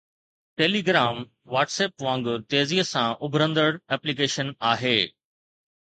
Telegram 0.59 1.17
Whats 1.55 1.75
app 1.83 1.93
وانگر 2.05 2.37
تيزيءَ 2.55 2.85
سان 2.93 3.07
اڀرندڙ 3.27 3.69
ايپليڪيشن 3.93 4.47
آهي 4.71 4.99